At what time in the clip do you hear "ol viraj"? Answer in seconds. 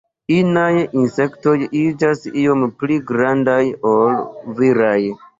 3.91-4.97